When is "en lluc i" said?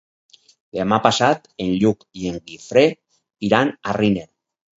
1.65-2.33